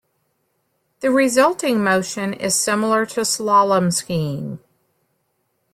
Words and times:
The 1.01 1.11
resulting 1.11 1.83
motion 1.83 2.33
is 2.33 2.55
similar 2.55 3.05
to 3.05 3.21
slalom 3.21 3.93
skiing. 3.93 4.57